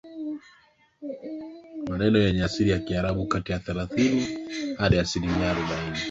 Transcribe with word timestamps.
maneno 1.89 2.19
yenye 2.19 2.43
asili 2.43 2.69
ya 2.69 2.79
Kiarabu 2.79 3.27
kati 3.27 3.51
ya 3.51 3.59
thelathini 3.59 4.27
Hadi 4.77 4.99
asilimia 4.99 5.49
arobaini 5.51 5.99